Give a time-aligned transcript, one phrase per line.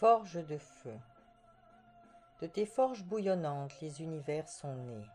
[0.00, 0.94] Forge de feu.
[2.42, 5.06] De tes forges bouillonnantes les univers sont nés.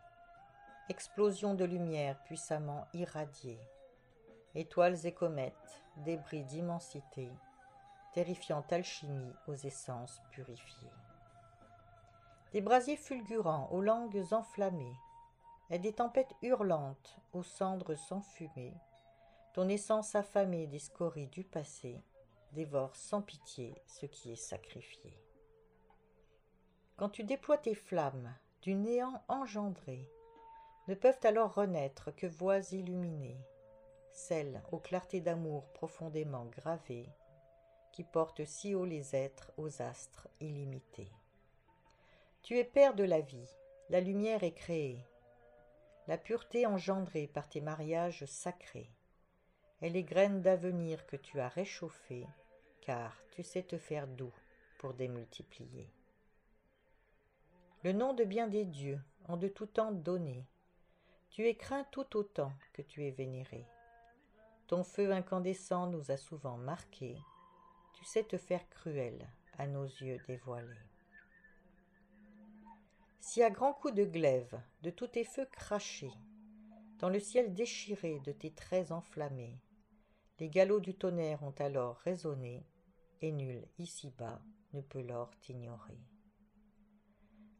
[0.88, 3.60] Explosions de lumière puissamment irradiées.
[4.56, 7.30] Étoiles et comètes, débris d'immensité,
[8.12, 10.90] terrifiante alchimie aux essences purifiées.
[12.50, 14.96] Des brasiers fulgurants aux langues enflammées,
[15.70, 18.74] et des tempêtes hurlantes aux cendres sans fumée,
[19.52, 22.02] ton essence affamée des scories du passé
[22.52, 25.18] dévore sans pitié ce qui est sacrifié.
[26.96, 30.08] Quand tu déploies tes flammes, du néant engendré,
[30.88, 33.40] ne peuvent alors renaître que voix illuminées,
[34.12, 37.08] celles aux clartés d'amour profondément gravées,
[37.92, 41.10] qui portent si haut les êtres aux astres illimités.
[42.42, 43.48] Tu es Père de la vie,
[43.90, 45.04] la lumière est créée,
[46.08, 48.90] la pureté engendrée par tes mariages sacrés,
[49.80, 52.26] et les graines d'avenir que tu as réchauffées,
[52.82, 54.34] car tu sais te faire doux
[54.78, 55.88] pour démultiplier.
[57.82, 60.44] Le nom de bien des dieux, en de tout temps donné,
[61.30, 63.66] tu es craint tout autant que tu es vénéré.
[64.66, 67.16] Ton feu incandescent nous a souvent marqués,
[67.94, 69.26] tu sais te faire cruel
[69.58, 70.68] à nos yeux dévoilés.
[73.20, 76.12] Si à grands coups de glaive, de tous tes feux crachés,
[76.98, 79.58] dans le ciel déchiré de tes traits enflammés,
[80.42, 82.66] les galops du tonnerre ont alors résonné,
[83.20, 86.00] et nul ici-bas ne peut l'or t'ignorer.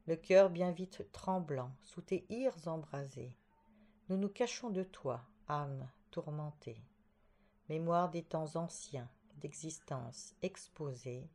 [0.08, 3.38] Le cœur bien vite tremblant sous tes hires embrasés,
[4.08, 6.82] nous nous cachons de toi, âme tourmentée,
[7.68, 11.30] mémoire des temps anciens, d'existence exposée,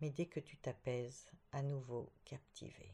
[0.00, 2.90] mais dès que tu t'apaises, à nouveau captivé.